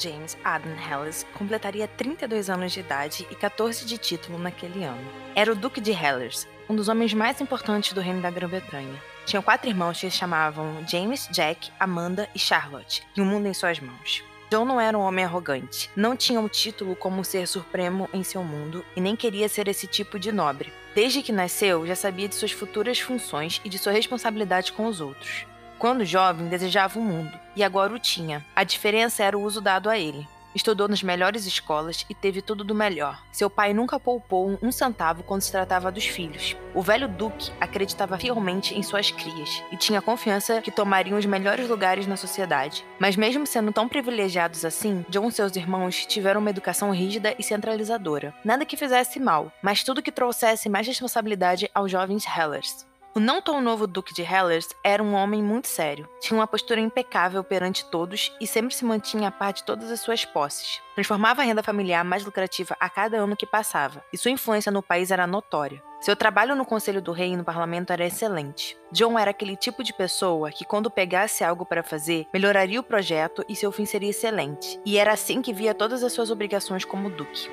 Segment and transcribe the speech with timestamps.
[0.00, 5.06] James Adam Helles completaria 32 anos de idade e 14 de título naquele ano.
[5.34, 9.00] Era o Duque de Hellers, um dos homens mais importantes do reino da Grã-Bretanha.
[9.26, 13.54] Tinha quatro irmãos que se chamavam James, Jack, Amanda e Charlotte, e o mundo em
[13.54, 14.24] suas mãos.
[14.50, 18.42] John não era um homem arrogante, não tinha o título como ser supremo em seu
[18.42, 20.72] mundo e nem queria ser esse tipo de nobre.
[20.92, 25.00] Desde que nasceu, já sabia de suas futuras funções e de sua responsabilidade com os
[25.00, 25.46] outros.
[25.80, 28.44] Quando jovem, desejava o um mundo, e agora o tinha.
[28.54, 30.28] A diferença era o uso dado a ele.
[30.54, 33.18] Estudou nas melhores escolas e teve tudo do melhor.
[33.32, 36.54] Seu pai nunca poupou um centavo quando se tratava dos filhos.
[36.74, 41.66] O velho Duque acreditava fielmente em suas crias e tinha confiança que tomariam os melhores
[41.66, 42.84] lugares na sociedade.
[42.98, 47.42] Mas, mesmo sendo tão privilegiados assim, John e seus irmãos tiveram uma educação rígida e
[47.42, 48.34] centralizadora.
[48.44, 52.89] Nada que fizesse mal, mas tudo que trouxesse mais responsabilidade aos jovens Hellers.
[53.12, 56.08] O não tão novo Duque de Hellers era um homem muito sério.
[56.20, 59.98] Tinha uma postura impecável perante todos e sempre se mantinha a par de todas as
[59.98, 60.80] suas posses.
[60.94, 64.80] Transformava a renda familiar mais lucrativa a cada ano que passava, e sua influência no
[64.80, 65.82] país era notória.
[66.00, 68.78] Seu trabalho no Conselho do Rei e no parlamento era excelente.
[68.92, 73.44] John era aquele tipo de pessoa que, quando pegasse algo para fazer, melhoraria o projeto
[73.48, 74.80] e seu fim seria excelente.
[74.86, 77.50] E era assim que via todas as suas obrigações como Duque.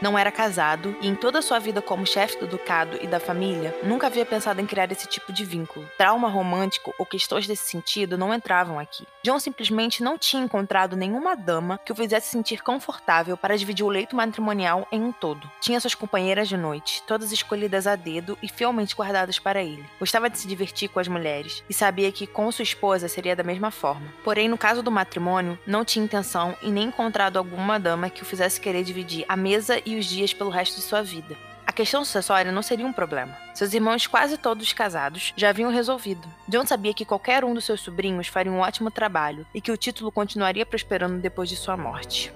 [0.00, 3.18] Não era casado e, em toda a sua vida como chefe do ducado e da
[3.18, 5.88] família, nunca havia pensado em criar esse tipo de vínculo.
[5.98, 9.04] Trauma romântico ou questões desse sentido não entravam aqui.
[9.24, 13.88] John simplesmente não tinha encontrado nenhuma dama que o fizesse sentir confortável para dividir o
[13.88, 15.50] leito matrimonial em um todo.
[15.60, 19.84] Tinha suas companheiras de noite, todas escolhidas a dedo e fielmente guardadas para ele.
[19.98, 23.42] Gostava de se divertir com as mulheres e sabia que com sua esposa seria da
[23.42, 24.06] mesma forma.
[24.22, 28.26] Porém, no caso do matrimônio, não tinha intenção e nem encontrado alguma dama que o
[28.26, 31.36] fizesse querer dividir a mesa e os dias pelo resto de sua vida.
[31.66, 33.36] A questão sucessória não seria um problema.
[33.54, 36.26] Seus irmãos, quase todos casados, já haviam resolvido.
[36.48, 39.76] John sabia que qualquer um dos seus sobrinhos faria um ótimo trabalho e que o
[39.76, 42.32] título continuaria prosperando depois de sua morte.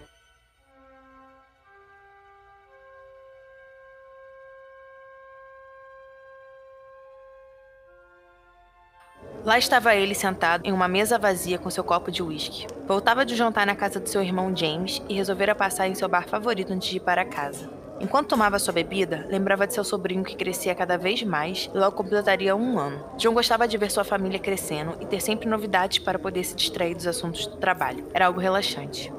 [9.45, 12.65] Lá estava ele sentado em uma mesa vazia com seu copo de uísque.
[12.87, 16.29] Voltava de jantar na casa de seu irmão James e resolvera passar em seu bar
[16.29, 17.69] favorito antes de ir para casa.
[18.01, 21.97] Enquanto tomava sua bebida, lembrava de seu sobrinho que crescia cada vez mais e logo
[21.97, 23.05] completaria um ano.
[23.17, 26.95] John gostava de ver sua família crescendo e ter sempre novidades para poder se distrair
[26.95, 28.07] dos assuntos do trabalho.
[28.15, 29.13] Era algo relaxante.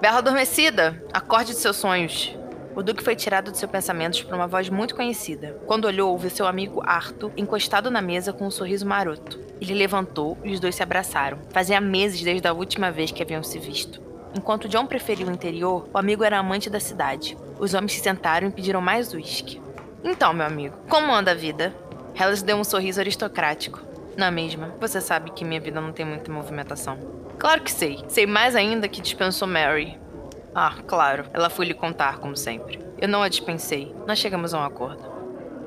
[0.00, 1.02] Bela adormecida!
[1.12, 2.36] Acorde de seus sonhos!
[2.78, 5.60] O Duque foi tirado de seus pensamentos por uma voz muito conhecida.
[5.66, 9.36] Quando olhou, viu seu amigo Arthur encostado na mesa com um sorriso maroto.
[9.60, 11.40] Ele levantou e os dois se abraçaram.
[11.50, 14.00] Fazia meses desde a última vez que haviam se visto.
[14.32, 17.36] Enquanto John preferia o interior, o amigo era amante da cidade.
[17.58, 19.60] Os homens se sentaram e pediram mais uísque.
[20.04, 21.74] Então, meu amigo, como anda a vida?
[22.14, 23.82] Hellas deu um sorriso aristocrático.
[24.16, 26.96] Na mesma, você sabe que minha vida não tem muita movimentação.
[27.40, 28.04] Claro que sei.
[28.06, 29.98] Sei mais ainda que dispensou Mary.
[30.60, 32.80] Ah, claro, ela foi lhe contar, como sempre.
[33.00, 33.94] Eu não a dispensei.
[34.08, 35.04] Nós chegamos a um acordo.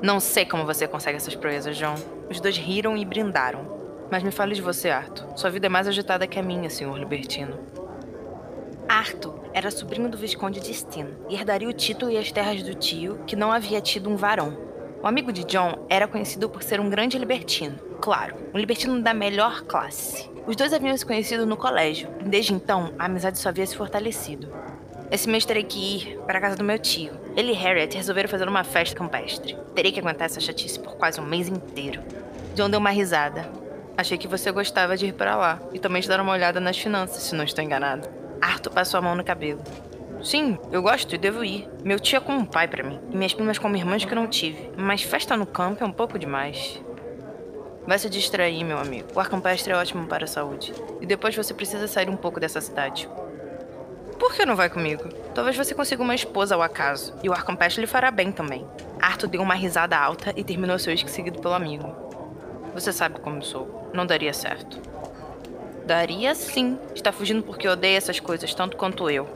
[0.02, 1.94] Não sei como você consegue essas proezas, John.
[2.28, 3.66] Os dois riram e brindaram.
[4.10, 5.34] Mas me fale de você, Arthur.
[5.34, 7.58] Sua vida é mais agitada que a minha, senhor Libertino.
[8.86, 12.74] Arthur era sobrinho do Visconde de Steen e herdaria o título e as terras do
[12.74, 14.58] tio, que não havia tido um varão.
[15.02, 17.78] O amigo de John era conhecido por ser um grande libertino.
[17.98, 20.30] Claro, um libertino da melhor classe.
[20.46, 23.74] Os dois haviam se conhecido no colégio, e desde então a amizade só havia se
[23.74, 24.52] fortalecido.
[25.12, 27.12] Esse mês terei que ir para a casa do meu tio.
[27.36, 29.54] Ele e Harriet resolveram fazer uma festa campestre.
[29.74, 32.00] Terei que aguentar essa chatice por quase um mês inteiro.
[32.54, 33.46] John deu uma risada.
[33.94, 36.78] Achei que você gostava de ir para lá e também de dar uma olhada nas
[36.78, 38.08] finanças, se não estou enganado.
[38.40, 39.60] Arthur passou a mão no cabelo.
[40.22, 41.68] Sim, eu gosto e devo ir.
[41.84, 44.26] Meu tio é como um pai para mim, e minhas primas como irmãs que não
[44.26, 44.70] tive.
[44.78, 46.82] Mas festa no campo é um pouco demais.
[47.86, 49.08] Vai se distrair, meu amigo.
[49.14, 50.72] O ar campestre é ótimo para a saúde.
[51.02, 53.06] E depois você precisa sair um pouco dessa cidade.
[54.22, 55.08] Por que não vai comigo?
[55.34, 58.64] Talvez você consiga uma esposa ao acaso, e o ar campestre lhe fará bem também.
[59.00, 61.92] Arthur deu uma risada alta e terminou seu uísque seguido pelo amigo.
[62.72, 63.90] Você sabe como sou.
[63.92, 64.80] Não daria certo.
[65.84, 66.78] Daria sim.
[66.94, 69.28] Está fugindo porque odeia essas coisas tanto quanto eu.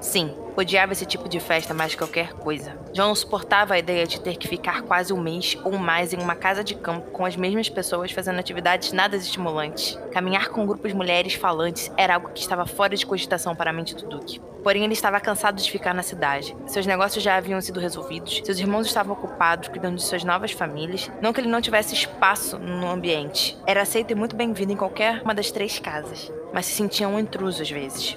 [0.00, 2.76] Sim, odiava esse tipo de festa mais que qualquer coisa.
[2.92, 6.18] John não suportava a ideia de ter que ficar quase um mês ou mais em
[6.18, 9.98] uma casa de campo com as mesmas pessoas fazendo atividades nada estimulantes.
[10.12, 13.72] Caminhar com grupos de mulheres falantes era algo que estava fora de cogitação para a
[13.72, 14.40] mente do Duque.
[14.62, 16.56] Porém, ele estava cansado de ficar na cidade.
[16.66, 21.10] Seus negócios já haviam sido resolvidos, seus irmãos estavam ocupados cuidando de suas novas famílias.
[21.20, 23.58] Não que ele não tivesse espaço no ambiente.
[23.66, 27.18] Era aceito e muito bem-vindo em qualquer uma das três casas, mas se sentia um
[27.18, 28.16] intruso às vezes.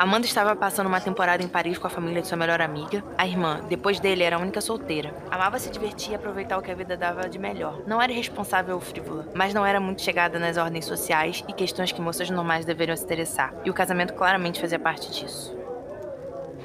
[0.00, 3.04] Amanda estava passando uma temporada em Paris com a família de sua melhor amiga.
[3.18, 5.14] A irmã, depois dele, era a única solteira.
[5.30, 7.82] Amava se divertir e aproveitar o que a vida dava de melhor.
[7.86, 11.92] Não era irresponsável ou frívola, mas não era muito chegada nas ordens sociais e questões
[11.92, 13.52] que moças normais deveriam se interessar.
[13.62, 15.54] E o casamento claramente fazia parte disso.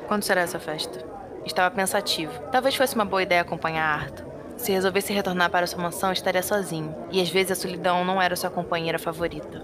[0.07, 1.05] Quando será essa festa?
[1.45, 2.31] Estava pensativo.
[2.53, 4.25] Talvez fosse uma boa ideia acompanhar Arthur.
[4.55, 8.37] Se resolvesse retornar para sua mansão, estaria sozinho, e às vezes a solidão não era
[8.37, 9.61] sua companheira favorita.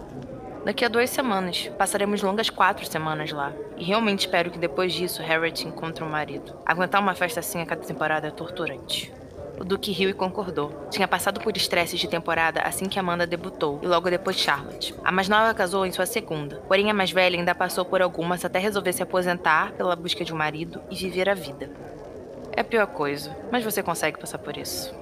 [0.63, 1.71] Daqui a duas semanas.
[1.75, 3.51] Passaremos longas quatro semanas lá.
[3.77, 6.55] E realmente espero que depois disso Harriet encontre um marido.
[6.63, 9.11] Aguentar uma festa assim a cada temporada é torturante.
[9.59, 10.87] O Duque riu e concordou.
[10.91, 14.93] Tinha passado por estresses de temporada assim que Amanda debutou, e logo depois Charlotte.
[15.03, 18.43] A mais nova casou em sua segunda, porém a mais velha ainda passou por algumas
[18.43, 21.69] até resolver se aposentar pela busca de um marido e viver a vida.
[22.53, 24.93] É a pior coisa, mas você consegue passar por isso.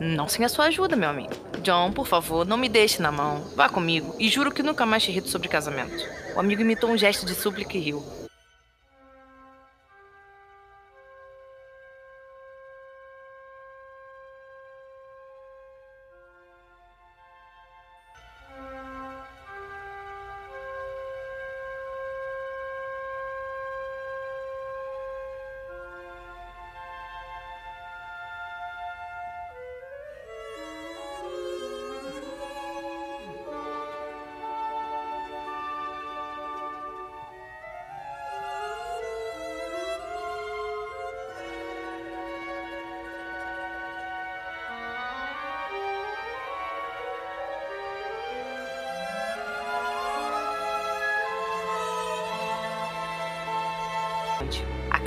[0.00, 1.47] Não sem a sua ajuda, meu amigo.
[1.68, 3.44] John, por favor, não me deixe na mão.
[3.54, 6.02] Vá comigo e juro que nunca mais te irrito sobre casamento.
[6.34, 8.27] O amigo imitou um gesto de súplica e riu.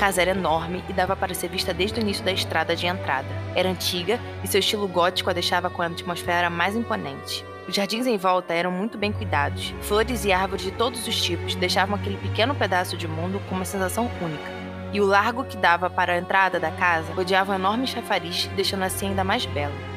[0.01, 3.27] Casa era enorme e dava para ser vista desde o início da estrada de entrada.
[3.55, 7.45] Era antiga e seu estilo gótico a deixava com a atmosfera mais imponente.
[7.67, 9.75] Os jardins em volta eram muito bem cuidados.
[9.81, 13.63] Flores e árvores de todos os tipos deixavam aquele pequeno pedaço de mundo com uma
[13.63, 14.51] sensação única.
[14.91, 18.81] E o largo que dava para a entrada da casa rodeava um enorme chafariz, deixando
[18.81, 19.90] assim ainda mais belo.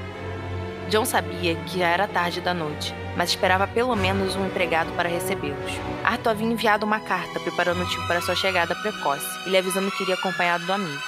[0.94, 5.08] John sabia que já era tarde da noite, mas esperava pelo menos um empregado para
[5.08, 5.72] recebê-los.
[6.04, 9.90] Arthur havia enviado uma carta preparando o tio para sua chegada precoce e lhe avisando
[9.90, 11.02] que iria acompanhado do amigo.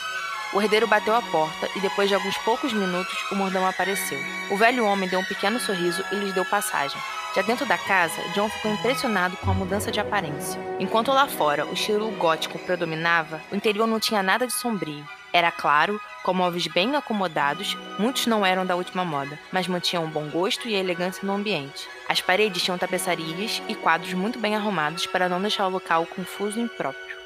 [0.53, 4.19] O herdeiro bateu à porta e depois de alguns poucos minutos o mordomo apareceu.
[4.50, 7.00] O velho homem deu um pequeno sorriso e lhes deu passagem.
[7.37, 10.61] Já dentro da casa, John ficou impressionado com a mudança de aparência.
[10.81, 15.06] Enquanto lá fora o estilo gótico predominava, o interior não tinha nada de sombrio.
[15.37, 20.11] Era claro, com móveis bem acomodados, muitos não eram da última moda, mas mantinham um
[20.11, 21.87] bom gosto e elegância no ambiente.
[22.09, 26.59] As paredes tinham tapeçarias e quadros muito bem arrumados para não deixar o local confuso
[26.59, 27.19] e impróprio.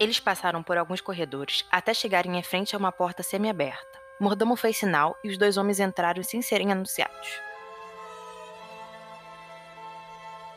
[0.00, 3.98] Eles passaram por alguns corredores até chegarem em frente a uma porta semi-aberta.
[4.18, 7.28] Mordomo fez sinal e os dois homens entraram sem serem anunciados.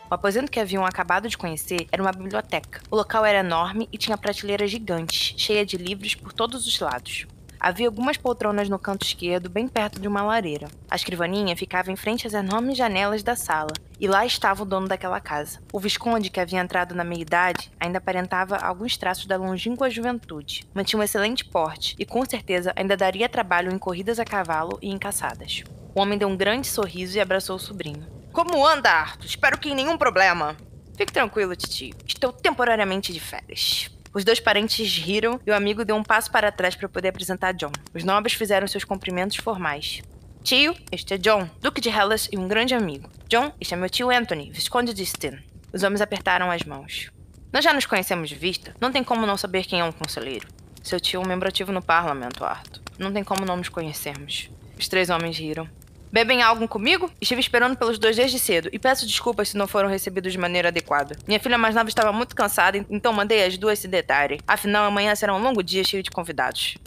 [0.10, 2.82] O aposento que haviam acabado de conhecer era uma biblioteca.
[2.90, 7.28] O local era enorme e tinha prateleiras gigantes, cheia de livros por todos os lados.
[7.60, 10.68] Havia algumas poltronas no canto esquerdo, bem perto de uma lareira.
[10.90, 14.88] A escrivaninha ficava em frente às enormes janelas da sala, e lá estava o dono
[14.88, 15.60] daquela casa.
[15.72, 20.66] O Visconde, que havia entrado na meia-idade, ainda aparentava alguns traços da longínqua juventude.
[20.74, 24.90] Mantinha um excelente porte e, com certeza, ainda daria trabalho em corridas a cavalo e
[24.90, 25.64] em caçadas.
[25.94, 28.19] O homem deu um grande sorriso e abraçou o sobrinho.
[28.32, 29.26] Como anda, Arthur?
[29.26, 30.56] Espero que nenhum problema.
[30.96, 31.96] Fique tranquilo, titio.
[32.06, 33.90] Estou temporariamente de férias.
[34.14, 37.54] Os dois parentes riram e o amigo deu um passo para trás para poder apresentar
[37.54, 37.72] John.
[37.94, 40.02] Os nobres fizeram seus cumprimentos formais.
[40.44, 43.10] Tio, este é John, Duque de Hellas e um grande amigo.
[43.28, 45.40] John, este é meu tio Anthony, Visconde de Steen.
[45.72, 47.12] Os homens apertaram as mãos.
[47.52, 50.48] Nós já nos conhecemos de vista, não tem como não saber quem é um conselheiro.
[50.84, 52.82] Seu tio é um membro ativo no parlamento, Arthur.
[52.98, 54.50] Não tem como não nos conhecermos.
[54.78, 55.70] Os três homens riram.
[56.12, 57.12] Bebem algo comigo?
[57.22, 60.70] Estive esperando pelos dois desde cedo e peço desculpas se não foram recebidos de maneira
[60.70, 61.16] adequada.
[61.28, 64.40] Minha filha mais nova estava muito cansada, então mandei as duas se detalhem.
[64.48, 66.78] Afinal, amanhã será um longo dia cheio de convidados.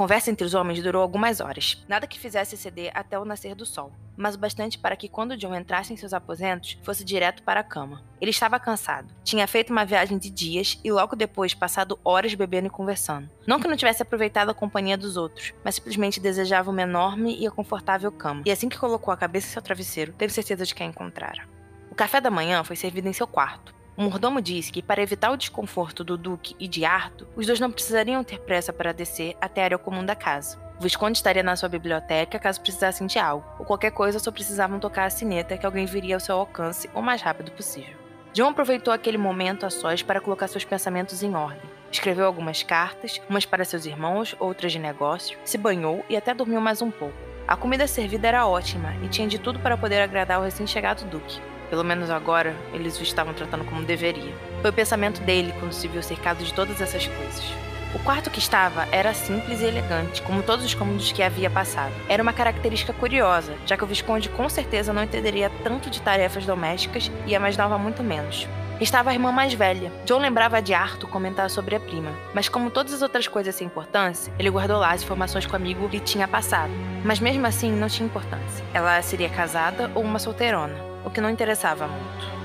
[0.00, 3.66] Conversa entre os homens durou algumas horas, nada que fizesse ceder até o nascer do
[3.66, 7.60] sol, mas o bastante para que quando John entrasse em seus aposentos, fosse direto para
[7.60, 8.02] a cama.
[8.18, 12.68] Ele estava cansado, tinha feito uma viagem de dias e logo depois passado horas bebendo
[12.68, 13.28] e conversando.
[13.46, 17.50] Não que não tivesse aproveitado a companhia dos outros, mas simplesmente desejava uma enorme e
[17.50, 20.82] confortável cama, e assim que colocou a cabeça em seu travesseiro, teve certeza de que
[20.82, 21.46] a encontrara.
[21.90, 25.30] O café da manhã foi servido em seu quarto, o mordomo disse que, para evitar
[25.30, 29.36] o desconforto do Duque e de Arthur, os dois não precisariam ter pressa para descer
[29.38, 30.58] até a área comum da casa.
[30.78, 34.80] O Visconde estaria na sua biblioteca caso precisassem de algo, ou qualquer coisa só precisavam
[34.80, 37.94] tocar a sineta que alguém viria ao seu alcance o mais rápido possível.
[38.32, 41.68] John aproveitou aquele momento a sós para colocar seus pensamentos em ordem.
[41.92, 46.62] Escreveu algumas cartas, umas para seus irmãos, outras de negócio, se banhou e até dormiu
[46.62, 47.18] mais um pouco.
[47.46, 51.49] A comida servida era ótima e tinha de tudo para poder agradar o recém-chegado Duque.
[51.70, 54.34] Pelo menos agora, eles o estavam tratando como deveria.
[54.60, 57.44] Foi o pensamento dele quando se viu cercado de todas essas coisas.
[57.94, 61.92] O quarto que estava era simples e elegante, como todos os cômodos que havia passado.
[62.08, 66.46] Era uma característica curiosa, já que o Visconde com certeza não entenderia tanto de tarefas
[66.46, 68.46] domésticas e a mais nova muito menos.
[68.80, 69.92] Estava a irmã mais velha.
[70.06, 73.66] John lembrava de Arthur comentar sobre a prima, mas como todas as outras coisas sem
[73.66, 76.72] importância, ele guardou lá as informações que o amigo lhe tinha passado.
[77.04, 78.64] Mas mesmo assim, não tinha importância.
[78.72, 82.40] Ela seria casada ou uma solteirona o que não interessava muito.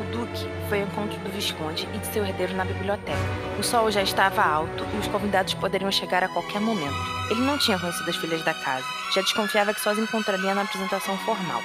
[0.00, 3.18] O Duque foi ao encontro do Visconde e de seu herdeiro na biblioteca.
[3.58, 6.94] O sol já estava alto e os convidados poderiam chegar a qualquer momento.
[7.30, 8.84] Ele não tinha conhecido as filhas da casa,
[9.14, 11.62] já desconfiava que só as encontraria na apresentação formal.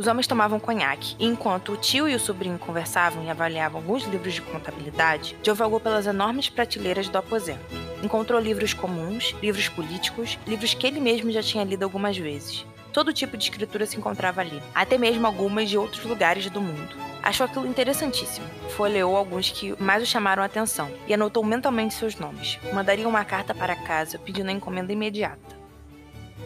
[0.00, 4.04] Os homens tomavam conhaque, e enquanto o tio e o sobrinho conversavam e avaliavam alguns
[4.04, 7.60] livros de contabilidade, Joe vagou pelas enormes prateleiras do aposento.
[8.02, 12.64] Encontrou livros comuns, livros políticos, livros que ele mesmo já tinha lido algumas vezes.
[12.94, 16.96] Todo tipo de escritura se encontrava ali, até mesmo algumas de outros lugares do mundo.
[17.22, 18.46] Achou aquilo interessantíssimo.
[18.70, 22.58] Folheou alguns que mais o chamaram a atenção e anotou mentalmente seus nomes.
[22.72, 25.59] Mandaria uma carta para casa pedindo a encomenda imediata.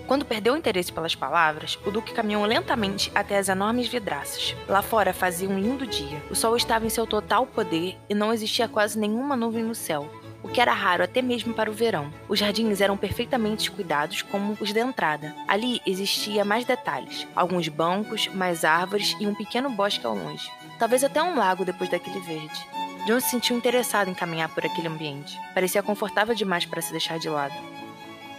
[0.07, 4.55] Quando perdeu o interesse pelas palavras, o Duque caminhou lentamente até as enormes vidraças.
[4.69, 6.23] Lá fora fazia um lindo dia.
[6.31, 10.11] O sol estava em seu total poder e não existia quase nenhuma nuvem no céu,
[10.43, 12.13] o que era raro até mesmo para o verão.
[12.29, 15.35] Os jardins eram perfeitamente cuidados como os da entrada.
[15.49, 20.51] Ali existia mais detalhes, alguns bancos, mais árvores e um pequeno bosque ao longe.
[20.79, 22.69] Talvez até um lago depois daquele verde.
[23.07, 25.39] John se sentiu interessado em caminhar por aquele ambiente.
[25.55, 27.55] Parecia confortável demais para se deixar de lado.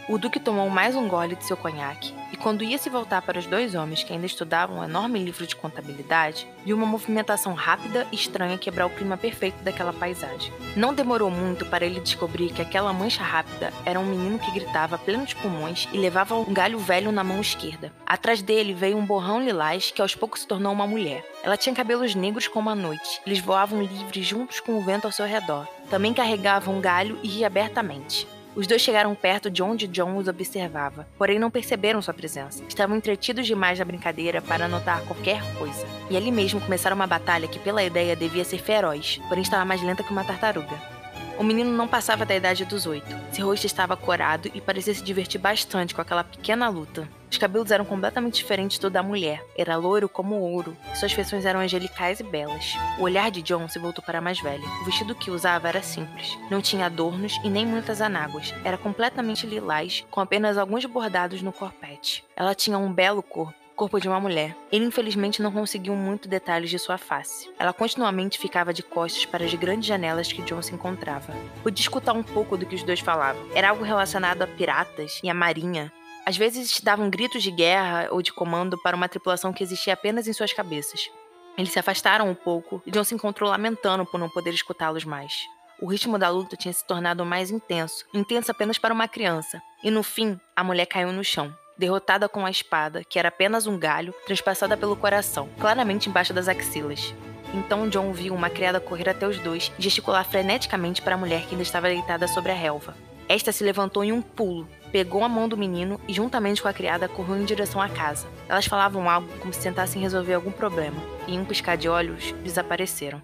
[0.08, 3.40] O Duque tomou mais um gole de seu conhaque e, quando ia se voltar para
[3.40, 8.06] os dois homens que ainda estudavam um enorme livro de contabilidade, viu uma movimentação rápida
[8.12, 10.54] e estranha quebrar o clima perfeito daquela paisagem.
[10.76, 14.96] Não demorou muito para ele descobrir que aquela mancha rápida era um menino que gritava
[14.96, 17.92] a plenos pulmões e levava um galho velho na mão esquerda.
[18.06, 21.26] Atrás dele veio um borrão lilás que aos poucos se tornou uma mulher.
[21.44, 23.22] Ela tinha cabelos negros como a noite.
[23.26, 25.68] Eles voavam livres juntos com o vento ao seu redor.
[25.90, 28.28] Também carregavam um galho e ria abertamente.
[28.56, 32.64] Os dois chegaram perto de onde John os observava, porém não perceberam sua presença.
[32.70, 35.86] Estavam entretidos demais na brincadeira para notar qualquer coisa.
[36.10, 39.82] E ali mesmo começaram uma batalha que, pela ideia, devia ser feroz, porém estava mais
[39.84, 40.95] lenta que uma tartaruga.
[41.38, 43.13] O menino não passava da idade dos oito.
[43.32, 47.08] Seu rosto estava corado e parecia se divertir bastante com aquela pequena luta.
[47.30, 49.44] Os cabelos eram completamente diferentes do da mulher.
[49.58, 50.77] Era loiro como ouro.
[50.94, 52.74] Suas feições eram angelicais e belas.
[52.98, 54.65] O olhar de John se voltou para a mais velha.
[54.82, 56.38] O vestido que usava era simples.
[56.50, 58.54] Não tinha adornos e nem muitas anáguas.
[58.63, 62.24] Era completamente lilás, com apenas alguns bordados no corpete.
[62.38, 64.55] Ela tinha um belo corpo corpo de uma mulher.
[64.72, 67.50] Ele infelizmente não conseguiu muito detalhes de sua face.
[67.60, 71.34] Ela continuamente ficava de costas para as grandes janelas que John se encontrava.
[71.62, 73.46] Pude escutar um pouco do que os dois falavam.
[73.53, 75.91] Era algo relacionado a piratas e a marinha.
[76.25, 80.27] Às vezes davam gritos de guerra ou de comando para uma tripulação que existia apenas
[80.27, 81.12] em suas cabeças.
[81.58, 85.34] Eles se afastaram um pouco e John se encontrou lamentando por não poder escutá-los mais.
[85.79, 89.91] O ritmo da luta tinha se tornado mais intenso, intenso apenas para uma criança, e
[89.91, 93.77] no fim, a mulher caiu no chão derrotada com a espada, que era apenas um
[93.77, 97.13] galho, transpassada pelo coração, claramente embaixo das axilas.
[97.53, 101.44] Então John viu uma criada correr até os dois e gesticular freneticamente para a mulher
[101.44, 102.96] que ainda estava deitada sobre a relva.
[103.27, 106.74] Esta se levantou em um pulo, pegou a mão do menino e, juntamente com a
[106.74, 108.27] criada, correu em direção à casa.
[108.48, 112.34] Elas falavam algo como se tentassem resolver algum problema, e em um piscar de olhos,
[112.44, 113.22] desapareceram.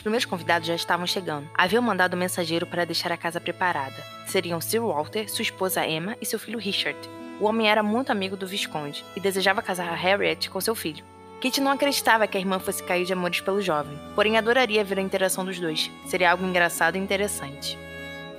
[0.00, 1.46] Os primeiros convidados já estavam chegando.
[1.52, 4.02] Haviam mandado um mensageiro para deixar a casa preparada.
[4.26, 6.98] Seriam Sir Walter, sua esposa Emma e seu filho Richard.
[7.38, 11.04] O homem era muito amigo do Visconde e desejava casar Harriet com seu filho.
[11.42, 14.98] Kate não acreditava que a irmã fosse cair de amores pelo jovem, porém adoraria ver
[14.98, 15.90] a interação dos dois.
[16.06, 17.76] Seria algo engraçado e interessante.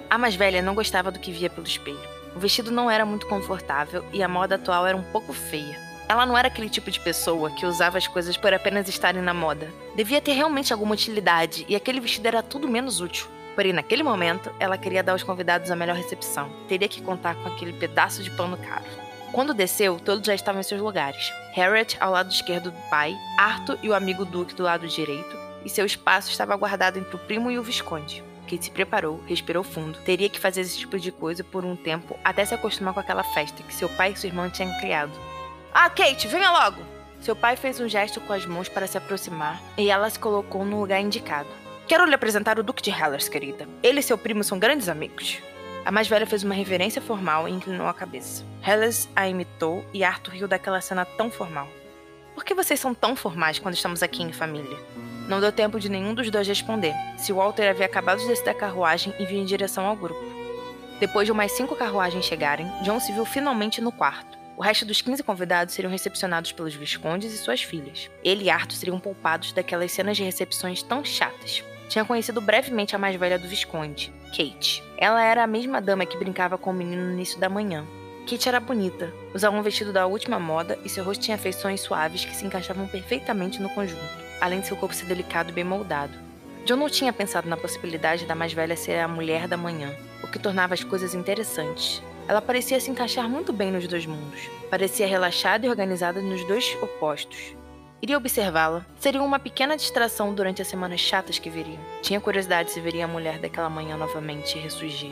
[0.09, 2.09] A mais velha não gostava do que via pelo espelho.
[2.35, 5.90] O vestido não era muito confortável e a moda atual era um pouco feia.
[6.11, 9.33] Ela não era aquele tipo de pessoa que usava as coisas por apenas estarem na
[9.33, 9.71] moda.
[9.95, 13.27] Devia ter realmente alguma utilidade e aquele vestido era tudo menos útil.
[13.55, 16.51] Porém, naquele momento, ela queria dar aos convidados a melhor recepção.
[16.67, 18.83] Teria que contar com aquele pedaço de pano caro.
[19.31, 21.31] Quando desceu, todos já estavam em seus lugares.
[21.53, 25.69] Harriet ao lado esquerdo do pai, Arthur e o amigo Duke do lado direito, e
[25.69, 28.21] seu espaço estava guardado entre o primo e o Visconde.
[28.49, 29.97] Kate se preparou, respirou fundo.
[29.99, 33.23] Teria que fazer esse tipo de coisa por um tempo até se acostumar com aquela
[33.23, 35.30] festa que seu pai e sua irmã tinham criado.
[35.73, 36.81] Ah, Kate, venha logo!
[37.21, 40.65] Seu pai fez um gesto com as mãos para se aproximar e ela se colocou
[40.65, 41.47] no lugar indicado.
[41.87, 43.67] Quero lhe apresentar o Duque de Hellers, querida.
[43.81, 45.39] Ele e seu primo são grandes amigos.
[45.85, 48.43] A mais velha fez uma reverência formal e inclinou a cabeça.
[48.65, 51.67] Helles a imitou e Arthur riu daquela cena tão formal.
[52.35, 54.77] Por que vocês são tão formais quando estamos aqui em família?
[55.27, 56.93] Não deu tempo de nenhum dos dois responder.
[57.17, 60.21] Se Walter havia acabado de descer da carruagem e vinha em direção ao grupo.
[60.99, 64.40] Depois de umas cinco carruagens chegarem, John se viu finalmente no quarto.
[64.57, 68.09] O resto dos 15 convidados seriam recepcionados pelos viscondes e suas filhas.
[68.23, 72.99] Ele e Arthur seriam poupados daquelas cenas de recepções tão chatas tinha conhecido brevemente a
[72.99, 74.81] mais velha do Visconde, Kate.
[74.97, 77.85] Ela era a mesma dama que brincava com o menino no início da manhã.
[78.25, 82.23] Kate era bonita, usava um vestido da última moda e seu rosto tinha feições suaves
[82.23, 84.01] que se encaixavam perfeitamente no conjunto,
[84.39, 86.17] além de seu corpo ser delicado e bem moldado.
[86.65, 89.93] John não tinha pensado na possibilidade da mais velha ser a mulher da manhã,
[90.23, 92.01] o que tornava as coisas interessantes.
[92.31, 94.49] Ela parecia se encaixar muito bem nos dois mundos.
[94.69, 97.53] Parecia relaxada e organizada nos dois opostos,
[98.01, 98.83] Iria observá-la.
[98.99, 101.77] Seria uma pequena distração durante as semanas chatas que viriam.
[102.01, 105.11] Tinha curiosidade se veria a mulher daquela manhã novamente ressurgir.